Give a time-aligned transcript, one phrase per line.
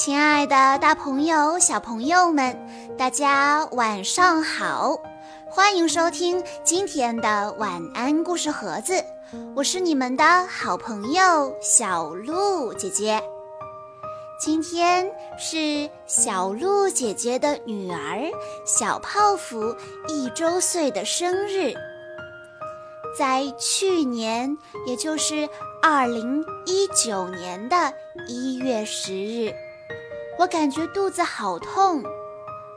[0.00, 2.56] 亲爱的，大朋友、小朋友们，
[2.96, 4.96] 大家晚上好！
[5.50, 9.04] 欢迎收听今天的晚安故事盒子，
[9.56, 13.20] 我是你们的好朋友小鹿姐姐。
[14.40, 18.30] 今天是小鹿姐姐的女儿
[18.64, 19.74] 小泡芙
[20.06, 21.74] 一周岁的生日。
[23.18, 24.56] 在去年，
[24.86, 25.48] 也就是
[25.82, 27.92] 二零一九年的
[28.28, 29.52] 一月十日。
[30.38, 32.00] 我感觉肚子好痛，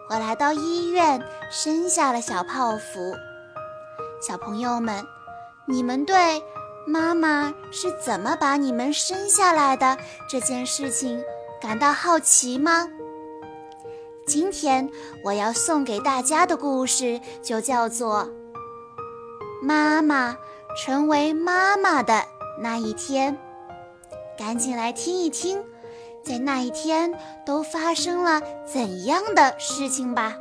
[0.09, 3.15] 我来到医院生下了小泡芙。
[4.19, 5.05] 小朋友们，
[5.67, 6.43] 你们对
[6.87, 9.95] 妈妈是怎么把你们生下来的
[10.27, 11.23] 这件事情
[11.61, 12.89] 感到好奇吗？
[14.25, 14.89] 今天
[15.23, 18.25] 我要送给大家的故事就叫做
[19.61, 20.35] 《妈妈
[20.75, 22.23] 成为妈妈的
[22.59, 23.37] 那一天》，
[24.35, 25.63] 赶紧来听一听。
[26.23, 27.11] 在那一天
[27.45, 30.35] 都发生了怎样的事情吧？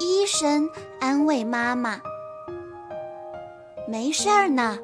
[0.00, 0.68] 医生
[1.00, 2.00] 安慰妈妈
[3.86, 4.78] ：“没事儿呢，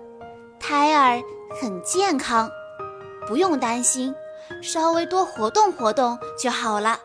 [0.59, 1.23] 胎儿
[1.61, 2.51] 很健康，
[3.27, 4.15] 不用担心，
[4.63, 7.01] 稍微多活动活动就好了。”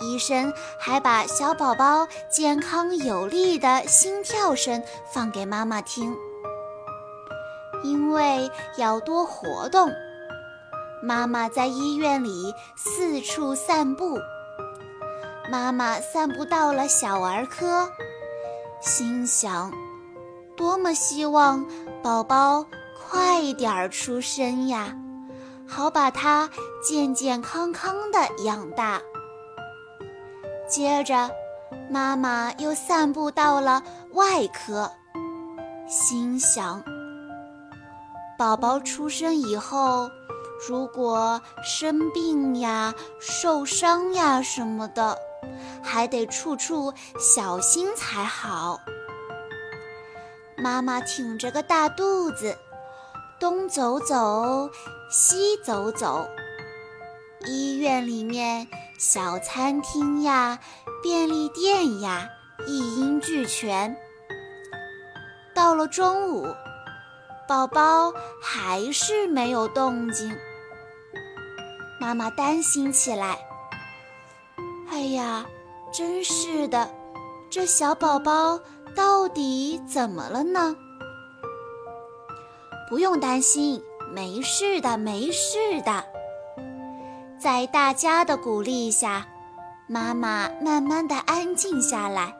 [0.00, 6.16] 医生还把小宝宝健康有力的心跳声放给妈妈听。
[7.82, 9.92] 因为要多活动，
[11.02, 14.18] 妈妈在医院里四处散步。
[15.50, 17.88] 妈妈散步到了小儿科，
[18.80, 19.72] 心想：
[20.56, 21.66] 多么希望
[22.02, 22.64] 宝宝
[22.96, 24.96] 快点儿出生呀，
[25.66, 26.48] 好把他
[26.82, 29.00] 健健康康的养大。
[30.68, 31.30] 接着，
[31.90, 34.90] 妈妈又散步到了外科，
[35.86, 36.82] 心想。
[38.42, 40.10] 宝宝出生以后，
[40.68, 45.16] 如果生病呀、受伤呀什么的，
[45.80, 48.80] 还得处处小心才好。
[50.56, 52.58] 妈妈挺着个大肚子，
[53.38, 54.68] 东走走，
[55.08, 56.26] 西走走，
[57.46, 58.66] 医院里面
[58.98, 60.58] 小餐厅呀、
[61.00, 62.28] 便利店呀，
[62.66, 63.96] 一应俱全。
[65.54, 66.52] 到了中午。
[67.48, 70.34] 宝宝还是没有动静，
[72.00, 73.38] 妈妈担心起来。
[74.90, 75.44] 哎呀，
[75.92, 76.88] 真是的，
[77.50, 78.58] 这小宝宝
[78.94, 80.74] 到底怎么了呢？
[82.88, 83.82] 不用担心，
[84.12, 86.04] 没事的，没事的。
[87.38, 89.26] 在大家的鼓励下，
[89.88, 92.32] 妈妈慢慢的安静下来，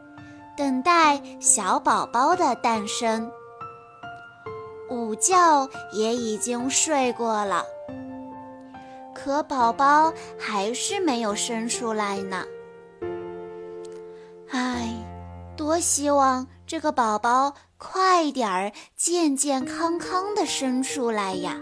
[0.57, 3.31] 等待小宝宝的诞生。
[4.93, 7.65] 午觉也已经睡过了，
[9.15, 12.45] 可宝宝还是没有生出来呢。
[14.51, 14.93] 唉，
[15.57, 21.57] 多希望这个宝宝快点儿健健康康的生出来呀！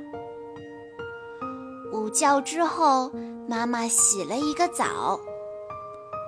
[1.92, 3.12] 午觉之后，
[3.48, 5.20] 妈妈洗了一个澡，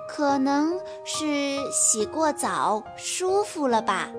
[0.07, 4.09] 可能是洗过澡舒服了吧。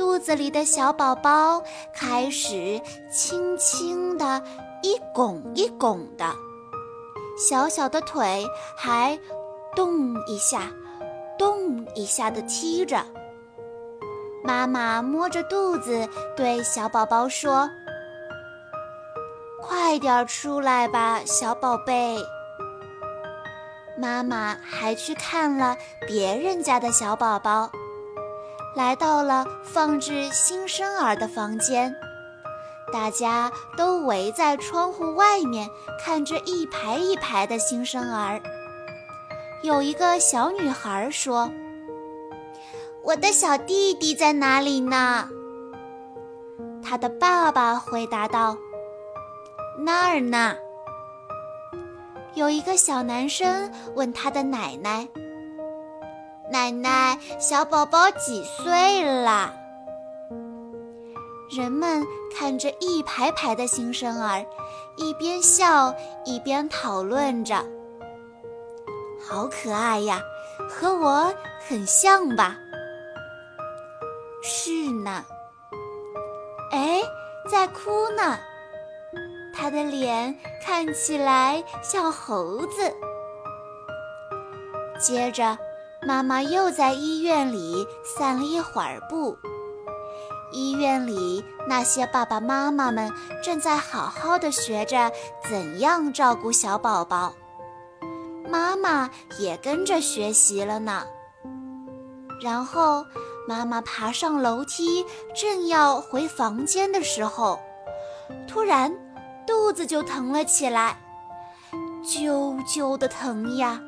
[0.00, 1.62] 肚子里的小宝宝
[1.92, 2.80] 开始
[3.12, 4.42] 轻轻的
[4.82, 6.34] 一拱一拱的，
[7.36, 9.20] 小小的腿还
[9.76, 10.72] 动一下、
[11.38, 13.04] 动一下的踢着。
[14.42, 17.68] 妈妈摸着肚子对小宝宝说
[19.60, 22.16] ：“快点出来吧，小宝贝。”
[24.00, 25.76] 妈妈还去看了
[26.08, 27.70] 别人家的小宝宝。
[28.74, 31.94] 来到了放置新生儿的房间，
[32.92, 38.40] 大家都围在窗户外面看着一排一排的新生儿。
[39.62, 41.50] 有一个小女孩说
[43.02, 45.28] ：“我的小弟弟在哪里呢？”
[46.82, 48.56] 他的爸爸回答道
[49.78, 50.56] ：“那儿呢。”
[52.34, 55.08] 有一个小男生问他的奶奶。
[56.50, 59.54] 奶奶，小宝宝几岁了？
[61.48, 62.04] 人们
[62.36, 64.44] 看着一排排的新生儿，
[64.96, 65.94] 一边笑
[66.24, 67.64] 一边讨论着。
[69.20, 70.20] 好可爱呀，
[70.68, 71.32] 和我
[71.68, 72.56] 很像吧？
[74.42, 75.24] 是呢。
[76.72, 77.00] 哎，
[77.48, 78.36] 在哭呢。
[79.54, 82.92] 他的脸看起来像猴子。
[84.98, 85.56] 接着。
[86.06, 89.36] 妈妈又在医院里散了一会儿步，
[90.50, 93.12] 医院里那些爸爸妈妈们
[93.42, 95.12] 正在好好的学着
[95.48, 97.34] 怎样照顾小宝宝，
[98.48, 101.04] 妈妈也跟着学习了呢。
[102.42, 103.04] 然后，
[103.46, 105.04] 妈妈爬上楼梯，
[105.38, 107.60] 正要回房间的时候，
[108.48, 108.90] 突然
[109.46, 110.98] 肚子就疼了起来，
[112.02, 113.78] 啾啾的疼呀！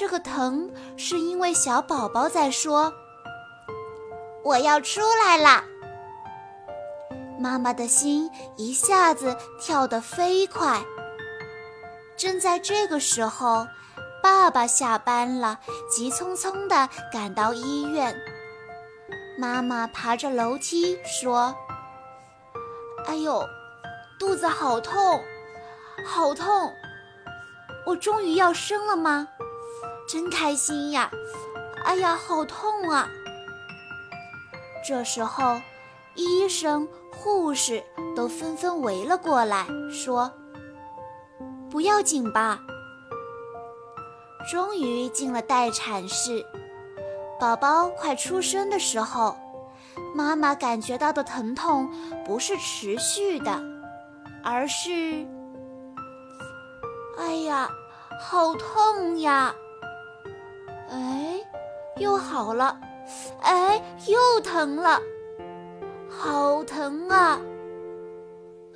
[0.00, 2.90] 这个疼是因为小宝宝在说
[4.42, 5.62] ：“我要出来啦！”
[7.38, 10.82] 妈妈的心一下子跳得飞快。
[12.16, 13.66] 正在这个时候。
[14.22, 15.58] 爸爸下班了，
[15.90, 18.14] 急匆匆地赶到医院。
[19.38, 21.54] 妈妈爬着楼梯说
[23.08, 23.42] ：“哎呦，
[24.18, 25.22] 肚子好痛，
[26.06, 26.70] 好痛！
[27.86, 29.26] 我终于要生了吗？
[30.10, 31.08] 真开心呀！
[31.84, 33.08] 哎呀，好痛啊！”
[34.84, 35.60] 这时候，
[36.16, 37.80] 医生、护士
[38.16, 40.32] 都纷纷围了过来，说
[41.70, 42.58] ：“不要紧吧？”
[44.50, 46.44] 终于进了待产室，
[47.38, 49.36] 宝宝快出生的时候，
[50.12, 51.88] 妈妈感觉到的疼痛
[52.24, 53.62] 不是持续的，
[54.42, 55.24] 而是……
[57.16, 57.70] 哎呀，
[58.20, 59.54] 好痛呀！
[60.90, 61.40] 哎，
[61.96, 62.78] 又好了，
[63.42, 65.00] 哎，又疼了，
[66.08, 67.40] 好疼啊！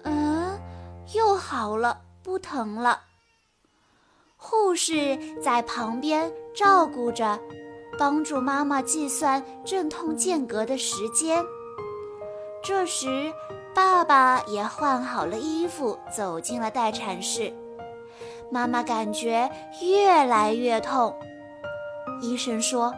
[0.04, 0.58] 嗯，
[1.12, 3.00] 又好了，不疼了。
[4.36, 7.38] 护士在旁边照顾着，
[7.98, 11.44] 帮助妈妈计算阵痛间隔的时间。
[12.62, 13.32] 这时，
[13.74, 17.52] 爸爸也换好了衣服，走进了待产室。
[18.50, 19.50] 妈妈感觉
[19.80, 21.18] 越来越痛，
[22.24, 22.94] 医生说：“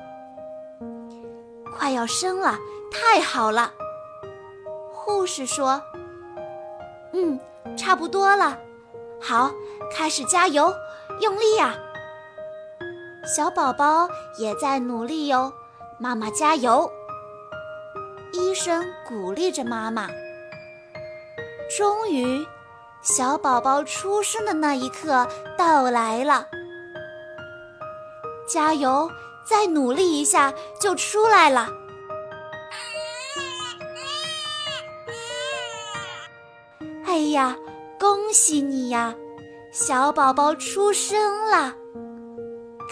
[1.76, 2.56] 快要生了，
[2.90, 3.72] 太好了。”
[4.92, 5.82] 护士说
[7.12, 7.38] ：“嗯，
[7.76, 8.56] 差不多了，
[9.20, 9.50] 好，
[9.92, 10.72] 开始加油。”
[11.22, 11.74] 用力呀！
[13.24, 14.06] 小宝宝
[14.36, 15.50] 也在努力哟，
[15.98, 16.90] 妈妈加油！
[18.32, 20.08] 医生鼓励着妈妈。
[21.74, 22.46] 终于，
[23.00, 25.26] 小宝宝出生的那一刻
[25.56, 26.46] 到来了。
[28.56, 29.10] 加油，
[29.44, 30.50] 再努力一下
[30.80, 31.68] 就出来了！
[37.04, 37.54] 哎呀，
[38.00, 39.14] 恭喜你呀！
[39.72, 41.74] 小宝宝出生了，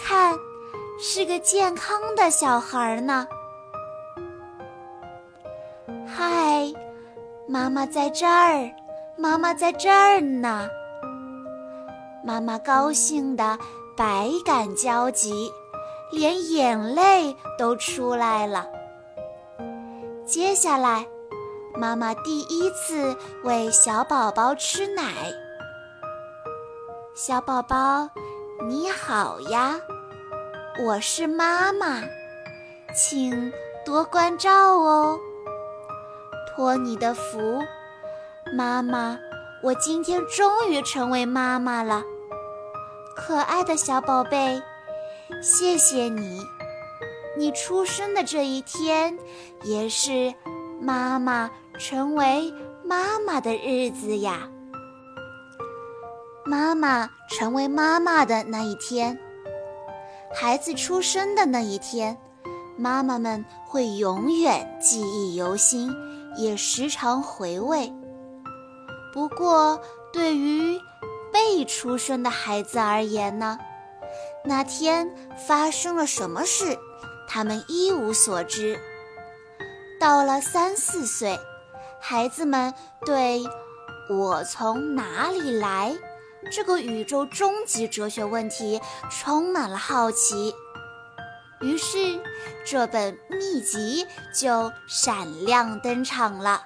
[0.06, 0.37] 看，
[1.00, 3.26] 是个健康的小孩呢。
[6.06, 6.70] 嗨，
[7.49, 8.70] 妈妈在这儿，
[9.17, 10.69] 妈妈在这儿呢。
[12.22, 13.58] 妈妈高兴的
[13.96, 15.52] 百感交集，
[16.11, 18.67] 连眼泪都出来了。
[20.26, 21.06] 接下来，
[21.76, 25.32] 妈妈第一次喂小宝宝吃奶。
[27.14, 28.08] 小宝宝，
[28.69, 29.79] 你好呀，
[30.85, 32.02] 我是妈妈，
[32.96, 33.52] 请
[33.87, 35.17] 多关照哦。
[36.49, 37.62] 托你的福，
[38.56, 39.17] 妈妈，
[39.62, 42.02] 我今天终于成为妈妈了。
[43.26, 44.61] 可爱的小宝贝，
[45.41, 46.43] 谢谢你，
[47.39, 49.19] 你出生的这一天，
[49.63, 50.34] 也是
[50.79, 52.53] 妈妈成为
[52.84, 54.46] 妈妈的日子呀。
[56.44, 59.19] 妈妈成为妈妈的那一天，
[60.34, 62.19] 孩子出生的那一天，
[62.77, 65.91] 妈妈们会永远记忆犹新，
[66.37, 67.91] 也时常回味。
[69.15, 69.81] 不过，
[70.13, 70.79] 对于
[71.34, 73.58] 被出生的孩子而言呢，
[74.44, 75.12] 那天
[75.48, 76.79] 发生了什么事，
[77.26, 78.79] 他们一无所知。
[79.98, 81.36] 到了三四岁，
[82.00, 82.72] 孩子们
[83.05, 83.43] 对
[84.08, 85.93] 我从哪里来？
[86.53, 90.55] 这个宇宙终极哲学问题充满了好奇，
[91.60, 92.20] 于是
[92.64, 96.62] 这本秘籍就闪亮登场了。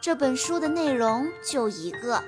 [0.00, 2.22] 这本书的内容就一个：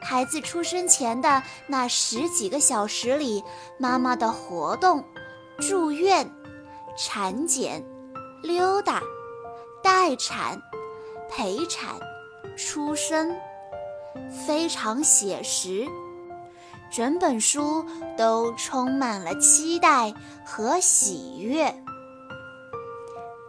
[0.00, 3.42] 孩子出生前的那十几个小时里，
[3.78, 5.04] 妈妈的活动、
[5.58, 6.28] 住院、
[6.96, 7.84] 产检、
[8.42, 9.00] 溜达、
[9.82, 10.60] 待产、
[11.28, 11.94] 陪产、
[12.56, 13.36] 出生。
[14.46, 15.86] 非常写实，
[16.90, 17.84] 整本书
[18.16, 20.12] 都充满了期待
[20.44, 21.72] 和喜悦。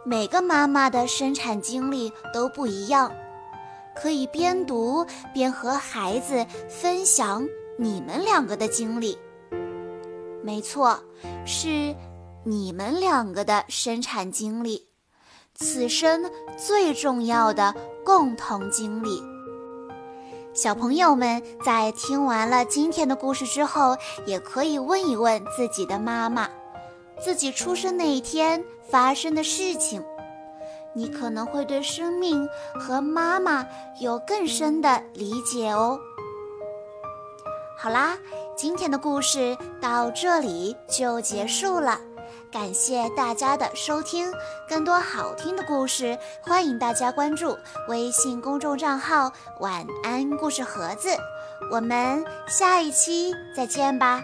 [0.04, 3.12] 每个妈妈的生产经历都不一样，
[3.94, 7.46] 可以边读边和孩子分享
[7.78, 9.18] 你们两个的经历。
[10.42, 10.98] 没错，
[11.46, 11.94] 是
[12.44, 14.88] 你们两个的生产经历，
[15.54, 19.22] 此生最重要的共同经历。
[20.52, 23.96] 小朋友们在听完了今天的故事之后，
[24.26, 26.50] 也可以问一问自己的妈妈，
[27.24, 30.02] 自己出生那一天发生的事情。
[30.94, 33.66] 你可能会对生命和妈妈
[34.00, 35.98] 有更深的理解哦。
[37.76, 38.16] 好啦，
[38.56, 41.98] 今天的故事到这里就结束了。
[42.52, 44.30] 感谢大家的收听，
[44.68, 47.56] 更多好听的故事，欢迎大家关注
[47.88, 51.08] 微信公众账号“晚安故事盒子”。
[51.72, 54.22] 我们下一期再见吧。